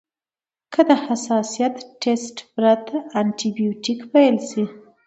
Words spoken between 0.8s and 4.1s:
د حساسیت ټسټ پرته انټي بیوټیک